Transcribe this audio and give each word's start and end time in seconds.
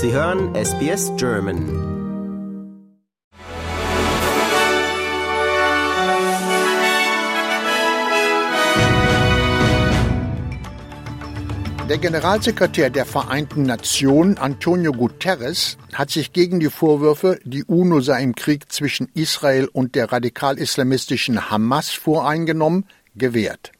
Sie 0.00 0.12
hören 0.12 0.54
SBS 0.54 1.10
German. 1.16 1.66
Der 11.88 11.98
Generalsekretär 11.98 12.90
der 12.90 13.06
Vereinten 13.06 13.64
Nationen, 13.64 14.38
Antonio 14.38 14.92
Guterres, 14.92 15.76
hat 15.92 16.10
sich 16.10 16.32
gegen 16.32 16.60
die 16.60 16.70
Vorwürfe, 16.70 17.40
die 17.42 17.64
UNO 17.64 18.00
sei 18.00 18.22
im 18.22 18.36
Krieg 18.36 18.70
zwischen 18.70 19.08
Israel 19.14 19.68
und 19.72 19.96
der 19.96 20.12
radikal-islamistischen 20.12 21.50
Hamas 21.50 21.90
voreingenommen, 21.90 22.84
gewehrt. 23.16 23.72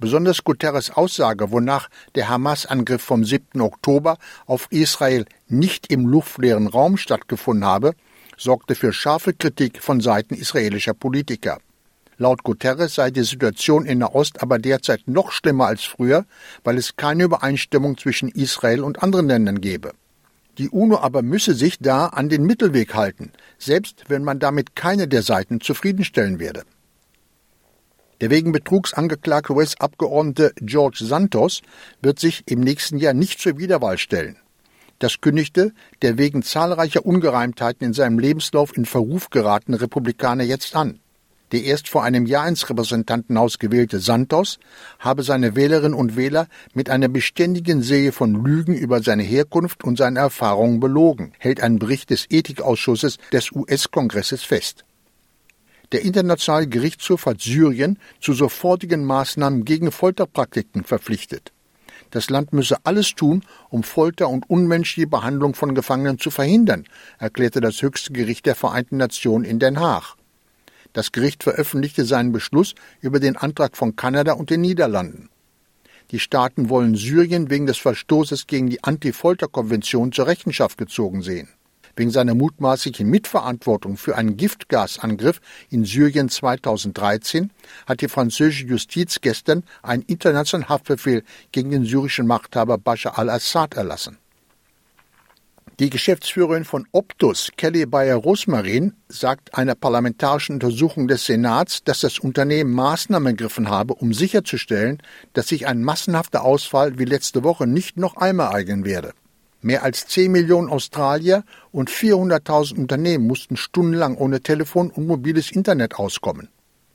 Besonders 0.00 0.44
Guterres 0.44 0.90
Aussage, 0.90 1.52
wonach 1.52 1.90
der 2.14 2.30
Hamas-Angriff 2.30 3.02
vom 3.02 3.22
7. 3.22 3.60
Oktober 3.60 4.16
auf 4.46 4.66
Israel 4.70 5.26
nicht 5.50 5.92
im 5.92 6.06
luftleeren 6.06 6.66
Raum 6.66 6.96
stattgefunden 6.96 7.64
habe, 7.64 7.94
sorgte 8.36 8.74
für 8.74 8.92
scharfe 8.92 9.34
Kritik 9.34 9.82
von 9.82 10.00
Seiten 10.00 10.34
israelischer 10.34 10.94
Politiker. 10.94 11.58
Laut 12.16 12.42
Guterres 12.42 12.94
sei 12.94 13.10
die 13.10 13.22
Situation 13.22 13.86
in 13.86 13.98
Nahost 13.98 14.42
aber 14.42 14.58
derzeit 14.58 15.06
noch 15.06 15.32
schlimmer 15.32 15.66
als 15.66 15.84
früher, 15.84 16.26
weil 16.64 16.76
es 16.76 16.96
keine 16.96 17.24
Übereinstimmung 17.24 17.96
zwischen 17.96 18.28
Israel 18.28 18.82
und 18.82 19.02
anderen 19.02 19.28
Ländern 19.28 19.60
gebe. 19.60 19.92
Die 20.58 20.68
UNO 20.68 20.98
aber 20.98 21.22
müsse 21.22 21.54
sich 21.54 21.78
da 21.78 22.08
an 22.08 22.28
den 22.28 22.44
Mittelweg 22.44 22.94
halten, 22.94 23.32
selbst 23.58 24.04
wenn 24.08 24.22
man 24.22 24.38
damit 24.38 24.76
keine 24.76 25.08
der 25.08 25.22
Seiten 25.22 25.62
zufriedenstellen 25.62 26.38
werde. 26.38 26.64
Der 28.20 28.28
wegen 28.28 28.52
Betrugs 28.52 28.92
angeklagte 28.92 29.54
US-Abgeordnete 29.54 30.52
George 30.56 30.98
Santos 31.00 31.62
wird 32.02 32.18
sich 32.18 32.42
im 32.46 32.60
nächsten 32.60 32.98
Jahr 32.98 33.14
nicht 33.14 33.40
zur 33.40 33.56
Wiederwahl 33.56 33.96
stellen. 33.96 34.36
Das 35.00 35.20
kündigte 35.22 35.72
der 36.02 36.18
wegen 36.18 36.42
zahlreicher 36.42 37.04
Ungereimtheiten 37.04 37.86
in 37.86 37.92
seinem 37.94 38.18
Lebenslauf 38.18 38.76
in 38.76 38.84
Verruf 38.84 39.30
geratene 39.30 39.80
Republikaner 39.80 40.44
jetzt 40.44 40.76
an. 40.76 41.00
Der 41.52 41.64
erst 41.64 41.88
vor 41.88 42.04
einem 42.04 42.26
Jahr 42.26 42.46
ins 42.46 42.68
Repräsentantenhaus 42.68 43.58
gewählte 43.58 43.98
Santos 43.98 44.60
habe 44.98 45.22
seine 45.22 45.56
Wählerinnen 45.56 45.98
und 45.98 46.16
Wähler 46.16 46.46
mit 46.74 46.90
einer 46.90 47.08
beständigen 47.08 47.82
Serie 47.82 48.12
von 48.12 48.44
Lügen 48.44 48.74
über 48.74 49.02
seine 49.02 49.22
Herkunft 49.22 49.82
und 49.82 49.96
seine 49.96 50.20
Erfahrungen 50.20 50.80
belogen, 50.80 51.32
hält 51.38 51.62
ein 51.62 51.78
Bericht 51.78 52.10
des 52.10 52.26
Ethikausschusses 52.30 53.16
des 53.32 53.50
US-Kongresses 53.52 54.42
fest. 54.42 54.84
Der 55.92 56.02
Internationale 56.02 56.68
Gerichtshof 56.68 57.24
hat 57.26 57.40
Syrien 57.40 57.98
zu 58.20 58.34
sofortigen 58.34 59.04
Maßnahmen 59.04 59.64
gegen 59.64 59.90
Folterpraktiken 59.90 60.84
verpflichtet. 60.84 61.52
Das 62.10 62.28
Land 62.28 62.52
müsse 62.52 62.78
alles 62.84 63.14
tun, 63.14 63.44
um 63.68 63.82
Folter 63.82 64.28
und 64.28 64.48
unmenschliche 64.50 65.06
Behandlung 65.06 65.54
von 65.54 65.74
Gefangenen 65.74 66.18
zu 66.18 66.30
verhindern, 66.30 66.84
erklärte 67.18 67.60
das 67.60 67.80
höchste 67.82 68.12
Gericht 68.12 68.46
der 68.46 68.56
Vereinten 68.56 68.96
Nationen 68.96 69.44
in 69.44 69.58
Den 69.58 69.78
Haag. 69.78 70.16
Das 70.92 71.12
Gericht 71.12 71.44
veröffentlichte 71.44 72.04
seinen 72.04 72.32
Beschluss 72.32 72.74
über 73.00 73.20
den 73.20 73.36
Antrag 73.36 73.76
von 73.76 73.94
Kanada 73.94 74.32
und 74.32 74.50
den 74.50 74.60
Niederlanden. 74.60 75.28
Die 76.10 76.18
Staaten 76.18 76.68
wollen 76.68 76.96
Syrien 76.96 77.50
wegen 77.50 77.66
des 77.66 77.78
Verstoßes 77.78 78.48
gegen 78.48 78.68
die 78.68 78.82
Anti-Folter-Konvention 78.82 80.10
zur 80.10 80.26
Rechenschaft 80.26 80.76
gezogen 80.76 81.22
sehen. 81.22 81.48
Wegen 81.96 82.10
seiner 82.10 82.34
mutmaßlichen 82.34 83.08
Mitverantwortung 83.08 83.96
für 83.96 84.16
einen 84.16 84.36
Giftgasangriff 84.36 85.40
in 85.70 85.84
Syrien 85.84 86.28
2013 86.28 87.50
hat 87.86 88.00
die 88.00 88.08
französische 88.08 88.66
Justiz 88.66 89.20
gestern 89.20 89.64
einen 89.82 90.02
internationalen 90.02 90.68
Haftbefehl 90.68 91.24
gegen 91.52 91.70
den 91.70 91.84
syrischen 91.84 92.26
Machthaber 92.26 92.78
Bashar 92.78 93.18
al-Assad 93.18 93.74
erlassen. 93.74 94.18
Die 95.80 95.88
Geschäftsführerin 95.88 96.66
von 96.66 96.86
Optus, 96.92 97.52
Kelly 97.56 97.86
Bayer-Rosmarin, 97.86 98.92
sagt 99.08 99.54
einer 99.56 99.74
parlamentarischen 99.74 100.56
Untersuchung 100.56 101.08
des 101.08 101.24
Senats, 101.24 101.82
dass 101.84 102.00
das 102.00 102.18
Unternehmen 102.18 102.74
Maßnahmen 102.74 103.28
ergriffen 103.28 103.70
habe, 103.70 103.94
um 103.94 104.12
sicherzustellen, 104.12 104.98
dass 105.32 105.48
sich 105.48 105.66
ein 105.66 105.82
massenhafter 105.82 106.44
Ausfall 106.44 106.98
wie 106.98 107.06
letzte 107.06 107.44
Woche 107.44 107.66
nicht 107.66 107.96
noch 107.96 108.18
einmal 108.18 108.48
ereignen 108.48 108.84
werde. 108.84 109.14
Mehr 109.62 109.82
als 109.82 110.06
10 110.06 110.32
Millionen 110.32 110.70
Australier 110.70 111.44
und 111.70 111.90
400.000 111.90 112.78
Unternehmen 112.78 113.26
mussten 113.26 113.56
stundenlang 113.56 114.16
ohne 114.16 114.40
Telefon 114.40 114.90
und 114.90 115.06
mobiles 115.06 115.52
Internet 115.52 115.96
auskommen. 115.96 116.48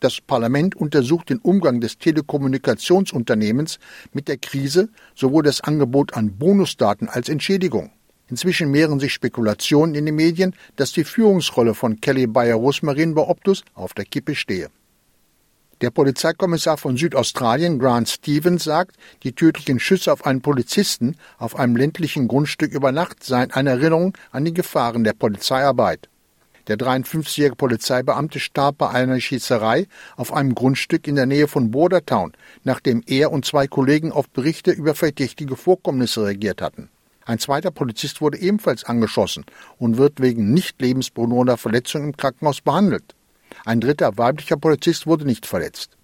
Das 0.00 0.20
Parlament 0.20 0.76
untersucht 0.76 1.30
den 1.30 1.38
Umgang 1.38 1.80
des 1.80 1.98
Telekommunikationsunternehmens 1.98 3.78
mit 4.12 4.28
der 4.28 4.36
Krise 4.36 4.90
sowohl 5.14 5.42
das 5.42 5.62
Angebot 5.62 6.14
an 6.14 6.38
Bonusdaten 6.38 7.08
als 7.08 7.28
Entschädigung. 7.28 7.92
Inzwischen 8.28 8.70
mehren 8.70 9.00
sich 9.00 9.12
Spekulationen 9.12 9.94
in 9.94 10.06
den 10.06 10.14
Medien, 10.14 10.54
dass 10.76 10.92
die 10.92 11.04
Führungsrolle 11.04 11.74
von 11.74 12.00
Kelly 12.00 12.26
Bayer-Rosmarin 12.26 13.14
bei 13.14 13.22
Optus 13.22 13.64
auf 13.74 13.92
der 13.92 14.04
Kippe 14.04 14.34
stehe. 14.34 14.70
Der 15.80 15.90
Polizeikommissar 15.90 16.76
von 16.76 16.98
Südaustralien, 16.98 17.78
Grant 17.78 18.06
Stevens, 18.06 18.64
sagt, 18.64 18.96
die 19.22 19.32
tödlichen 19.32 19.80
Schüsse 19.80 20.12
auf 20.12 20.26
einen 20.26 20.42
Polizisten 20.42 21.16
auf 21.38 21.56
einem 21.56 21.74
ländlichen 21.74 22.28
Grundstück 22.28 22.72
über 22.72 22.92
Nacht 22.92 23.24
seien 23.24 23.50
eine 23.50 23.70
Erinnerung 23.70 24.14
an 24.30 24.44
die 24.44 24.52
Gefahren 24.52 25.04
der 25.04 25.14
Polizeiarbeit. 25.14 26.10
Der 26.68 26.76
53-jährige 26.76 27.56
Polizeibeamte 27.56 28.40
starb 28.40 28.76
bei 28.76 28.90
einer 28.90 29.18
Schießerei 29.18 29.86
auf 30.16 30.34
einem 30.34 30.54
Grundstück 30.54 31.08
in 31.08 31.16
der 31.16 31.24
Nähe 31.24 31.48
von 31.48 31.70
Bordertown, 31.70 32.32
nachdem 32.62 33.02
er 33.06 33.32
und 33.32 33.46
zwei 33.46 33.66
Kollegen 33.66 34.12
auf 34.12 34.28
Berichte 34.28 34.72
über 34.72 34.94
verdächtige 34.94 35.56
Vorkommnisse 35.56 36.26
reagiert 36.26 36.60
hatten. 36.60 36.90
Ein 37.24 37.38
zweiter 37.38 37.70
Polizist 37.70 38.20
wurde 38.20 38.38
ebenfalls 38.38 38.84
angeschossen 38.84 39.46
und 39.78 39.96
wird 39.96 40.20
wegen 40.20 40.52
nicht 40.52 40.80
lebensbedrohender 40.82 41.56
Verletzungen 41.56 42.10
im 42.10 42.16
Krankenhaus 42.18 42.60
behandelt. 42.60 43.14
Ein 43.64 43.80
dritter 43.80 44.16
weiblicher 44.16 44.56
Polizist 44.56 45.06
wurde 45.06 45.24
nicht 45.24 45.46
verletzt. 45.46 45.96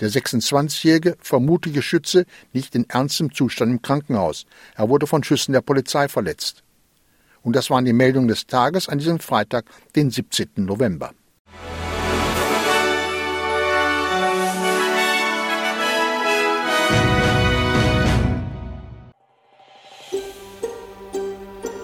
Der 0.00 0.10
26-jährige 0.10 1.16
vermutliche 1.20 1.82
Schütze 1.82 2.26
liegt 2.52 2.74
in 2.74 2.88
ernstem 2.90 3.32
Zustand 3.32 3.72
im 3.72 3.82
Krankenhaus. 3.82 4.46
Er 4.74 4.88
wurde 4.88 5.06
von 5.06 5.24
Schüssen 5.24 5.52
der 5.52 5.62
Polizei 5.62 6.08
verletzt. 6.08 6.62
Und 7.42 7.54
das 7.54 7.70
waren 7.70 7.84
die 7.84 7.92
Meldungen 7.92 8.28
des 8.28 8.46
Tages 8.46 8.88
an 8.88 8.98
diesem 8.98 9.20
Freitag, 9.20 9.66
den 9.94 10.10
17. 10.10 10.48
November. 10.56 11.12